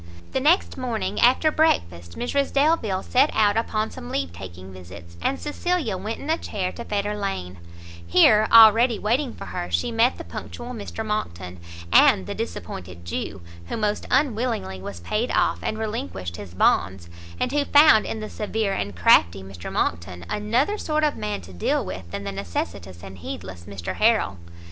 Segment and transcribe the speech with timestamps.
[0.31, 5.39] The next morning after breakfast, Mrs Delvile set out upon some leave taking visits, and
[5.39, 7.59] Cecilia went in a chair to Fetter lane;
[8.07, 11.59] here, already waiting for her, she met the punctual Mr Monckton,
[11.93, 17.07] and the disappointed Jew, who most unwillingly was paid off, and relinquished his bonds;
[17.39, 21.53] and who found in the severe and crafty Mr Monckton, another sort of man to
[21.53, 24.39] deal with than the necessitous and heedless Mr Harrel.